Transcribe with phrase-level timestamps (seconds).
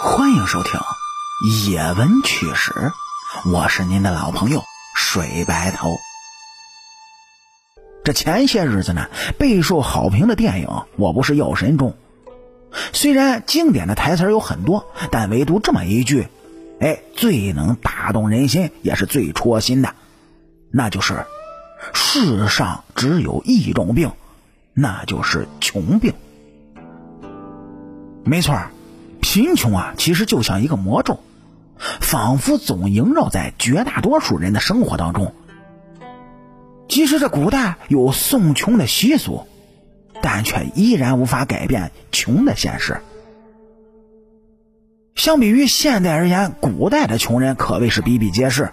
[0.00, 0.80] 欢迎收听
[1.70, 2.72] 《野闻趣史》，
[3.52, 4.62] 我是您的老朋友
[4.96, 5.96] 水白头。
[8.02, 9.08] 这前些日子呢，
[9.38, 10.66] 备受好评的电影
[10.96, 11.94] 《我不是药神》中，
[12.94, 16.28] 虽然经典的台词有很多，但唯独这么一句，
[16.80, 19.94] 哎，最能打动人心，也是最戳心的，
[20.70, 21.26] 那就是
[21.92, 24.12] “世上只有一种病，
[24.72, 26.14] 那就是穷病”。
[28.24, 28.58] 没错
[29.22, 31.20] 贫穷啊，其实就像一个魔咒，
[31.78, 35.32] 仿佛总萦绕在绝大多数人的生活当中。
[36.88, 39.46] 即使这古代有送穷的习俗，
[40.20, 43.00] 但却依然无法改变穷的现实。
[45.14, 48.70] 相比于现代而言，古代的穷人可谓是比比皆是。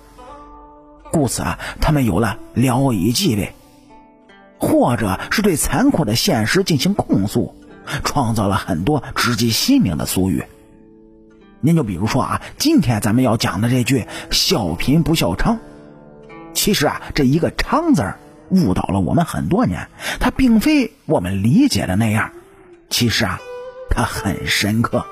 [1.11, 3.53] 故此啊，他们有了聊以继慰，
[4.57, 7.55] 或者是对残酷的现实进行控诉。
[8.03, 10.43] 创造了很多直击心灵的俗语。
[11.61, 15.57] 您就比如说啊，今天咱们要讲的这句“笑贫不笑娼”，
[16.55, 18.13] 其实啊，这一个“娼”字
[18.49, 19.89] 误导了我们很多年。
[20.19, 22.31] 它并非我们理解的那样，
[22.89, 23.39] 其实啊，
[23.89, 25.05] 它很深刻。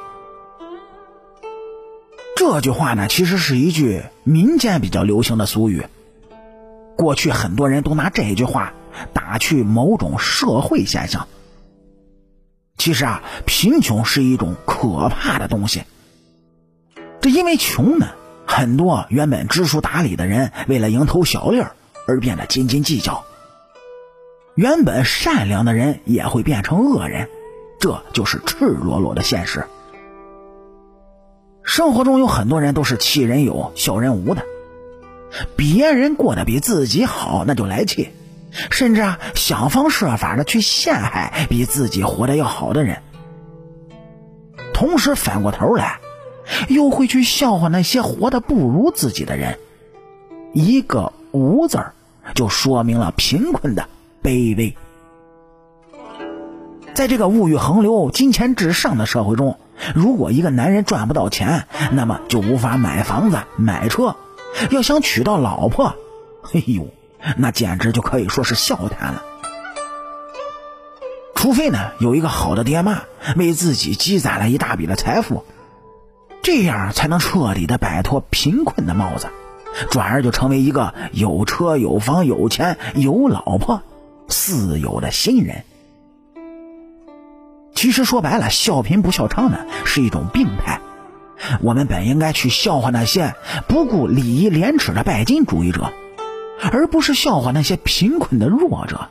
[2.37, 5.85] 这句话呢，其实是一句民间比较流行的俗语。
[6.95, 8.73] 过去很多人都拿这句话
[9.11, 11.27] 打趣某种社会现象。
[12.87, 15.83] 其实啊，贫穷是一种可怕的东西。
[17.19, 18.07] 这因为穷呢，
[18.45, 21.61] 很多原本知书达理的人，为了蝇头小利
[22.07, 23.25] 而变得斤斤计较。
[24.55, 27.27] 原本善良的人也会变成恶人，
[27.77, 29.67] 这就是赤裸裸的现实。
[31.63, 34.43] 生活中有很多人都是气人有，笑人无的，
[35.57, 38.11] 别人过得比自己好，那就来气。
[38.71, 43.01] 甚至啊，想方设法的去陷害比自己活得要好的人，
[44.73, 45.99] 同时反过头来，
[46.67, 49.57] 又会去笑话那些活得不如自己的人。
[50.53, 51.93] 一个“无”字儿，
[52.33, 53.87] 就说明了贫困的
[54.23, 54.75] 卑微。
[56.93, 59.59] 在这个物欲横流、金钱至上的社会中，
[59.93, 64.15] 如果一个男人赚不到钱，那么就无法买房子、买车。
[64.71, 65.93] 要想娶到老婆，
[66.53, 66.87] 哎呦！
[67.37, 69.23] 那简直就可以说是笑谈了。
[71.35, 73.03] 除非呢，有一个好的爹妈
[73.35, 75.45] 为自己积攒了一大笔的财富，
[76.41, 79.27] 这样才能彻底的摆脱贫困的帽子，
[79.91, 83.81] 转而就成为一个有车有房有钱有老婆
[84.27, 85.63] 四有的新人。
[87.75, 90.81] 其实说白了，笑贫不笑娼呢，是一种病态。
[91.61, 93.35] 我们本应该去笑话那些
[93.67, 95.93] 不顾礼义廉耻的拜金主义者。
[96.71, 99.07] 而不是笑话那些贫困的弱者。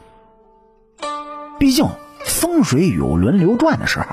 [1.59, 1.89] 毕竟
[2.25, 4.07] 风水有轮流转的时候，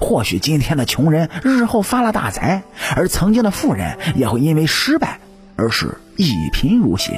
[0.00, 2.62] 或许今天的穷人日后发了大财，
[2.96, 5.20] 而曾经的富人也会因为失败
[5.56, 7.12] 而是一贫如洗。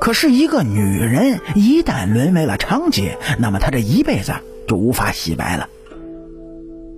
[0.00, 4.32] 可是，一个女人一旦沦为了娼妓，那么她这一辈子
[4.66, 5.68] 就无法洗白了。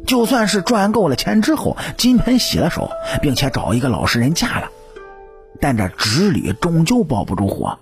[0.07, 2.91] 就算是赚够了钱之后，金盆洗了手，
[3.21, 4.71] 并且找一个老实人嫁了。
[5.61, 7.79] 但这纸里终究包不住火。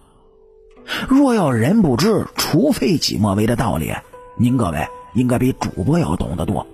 [1.09, 3.95] 若要人不知，除非己莫为的道理，
[4.37, 6.67] 您各位应该比主播要懂得多。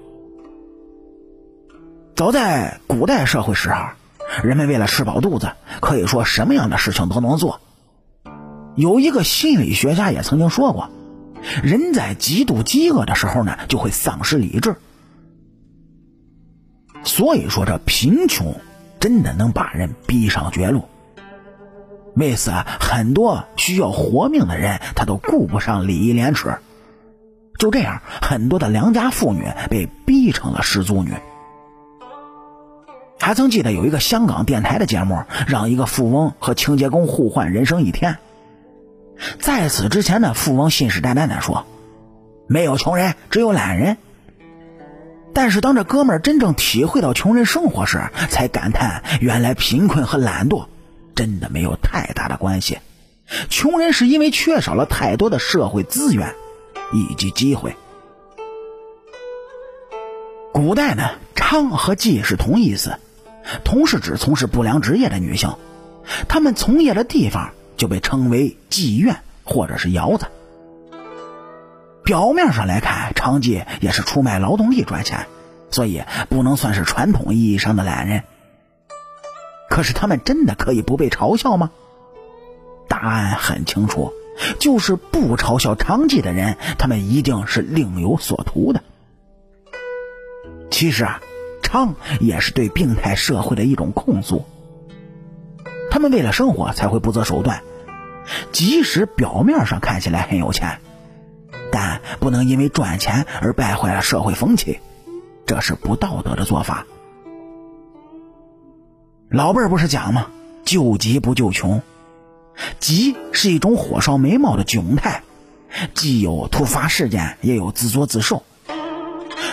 [2.14, 3.76] 早在古代社会时候，
[4.42, 7.60] 人们为了吃饱肚子，可以说什么样的事情都能做。
[8.74, 10.88] 有一个心理学家也曾经说过，
[11.62, 14.76] 人在极度饥饿的时候呢，就会丧失理智。
[17.04, 18.54] 所以说，这贫穷
[19.00, 20.84] 真的能把人逼上绝路。
[22.14, 26.56] 为此，很多需要活命的人，他都顾不上礼义廉耻。
[27.58, 31.12] 就这样，很多的良家妇女被逼成了失足女。
[33.18, 38.18] 还曾记得有一个香港电台的节目，让一个富翁和清洁工互换人生一天。
[39.38, 41.66] 在此之前呢，富翁信誓旦旦的说
[42.46, 43.96] ：“没有穷人，只有懒人。”
[45.36, 48.00] 但是当这哥们儿真正体会到穷人生活时，
[48.30, 50.66] 才感叹：原来贫困和懒惰。
[51.14, 52.78] 真的没有太大的关系，
[53.50, 56.34] 穷人是因为缺少了太多的社会资源
[56.90, 57.76] 以及机会。
[60.54, 62.96] 古代呢，娼和妓是同意思，
[63.62, 65.54] 同是指从事不良职业的女性，
[66.28, 70.24] 她们从业的地方就被称为妓院或者是窑子。
[72.06, 75.26] 表面上来看，娼妓也是出卖劳动力赚钱，
[75.72, 78.22] 所以不能算是传统意义上的懒人。
[79.68, 81.72] 可是他们真的可以不被嘲笑吗？
[82.88, 84.12] 答案很清楚，
[84.60, 88.80] 就是不嘲笑娼妓的人，他们一定是另有所图的。
[90.70, 91.20] 其实啊，
[91.60, 94.46] 娼也是对病态社会的一种控诉。
[95.90, 97.62] 他们为了生活才会不择手段，
[98.52, 100.78] 即使表面上看起来很有钱，
[101.78, 104.80] 但不能因为赚钱而败坏了社会风气，
[105.44, 106.86] 这是不道德的做法。
[109.28, 110.28] 老辈儿不是讲吗？
[110.64, 111.82] 救急不救穷，
[112.80, 115.22] 急是一种火烧眉毛的窘态，
[115.92, 118.42] 既有突发事件，也有自作自受。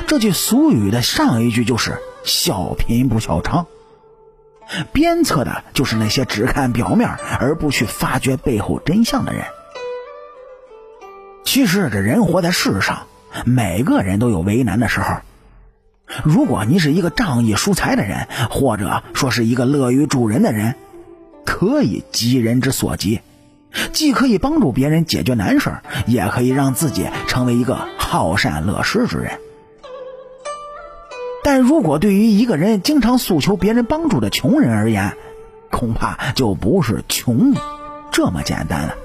[0.07, 3.65] 这句俗语的上一句就是“笑贫不笑娼”，
[4.93, 7.09] 鞭策的就是那些只看表面
[7.41, 9.43] 而不去发掘背后真相的人。
[11.45, 13.07] 其实，这人活在世上，
[13.45, 15.17] 每个人都有为难的时候。
[16.23, 20.75] 如果你是一个仗义疏财的人，或者说是一个乐于助人的人，
[21.45, 23.21] 可以急人之所急，
[23.91, 29.39] 既可以帮助别人解决难事也可以让自己成为一个好善乐施之人。
[31.43, 35.13] 但如果对于一个人经常诉求别人帮助的穷人而言，
[35.71, 37.53] 恐怕就不是穷
[38.11, 38.95] 这么简单了。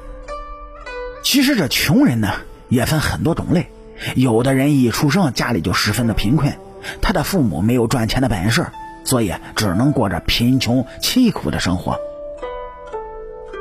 [1.23, 2.33] 其实这穷人呢，
[2.69, 3.71] 也分很多种类，
[4.15, 6.59] 有的人一出生家里就十分的贫困，
[7.01, 8.67] 他的父母没有赚钱的本事，
[9.05, 11.99] 所以只能过着贫穷凄苦的生活。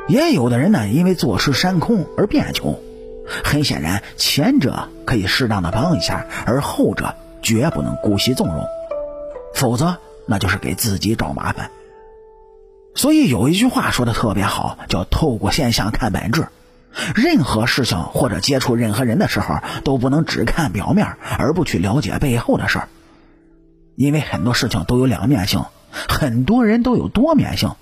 [0.08, 2.78] 也有的人呢，因为坐吃山空而变穷，
[3.44, 7.14] 很显然，前者可以适当的帮一下，而后者。
[7.40, 8.66] 绝不能姑息纵容，
[9.54, 9.96] 否则
[10.26, 11.70] 那就是给自己找麻烦。
[12.96, 16.48] 所以有一句话说的特别好，叫“透过现象看本质”。
[17.14, 22.88] 任何事情或者接触任何人的时候，都不能只看表面而不去了解背后的事儿。
[23.96, 27.74] 因为很多事情都有两面性，很多人都有多面性。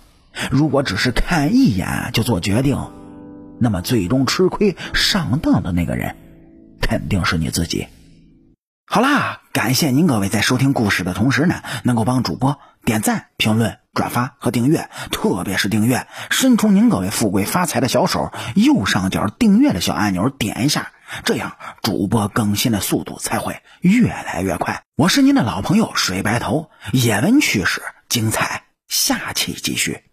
[0.51, 2.91] 如果只是看一眼就做决定，
[3.59, 6.17] 那么最终吃亏上当的那个人，
[6.81, 7.87] 肯定是你自己。
[8.87, 20.93] 好啦，感谢您各位在收听故事的同时呢，能够帮主播点赞、评论、转发和订阅，特别是订阅，伸出您各位富贵发财的小手，右上角订阅的小按钮点一下，
[21.25, 24.85] 这样主播更新的速度才会越来越快。
[24.95, 30.06] 我是您的老朋友水白头，野闻趣事精彩，下期继续。